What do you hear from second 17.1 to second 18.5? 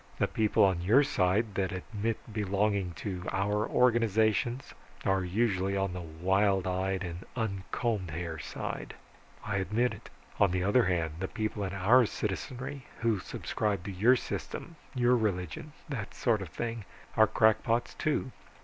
are crackpots, too.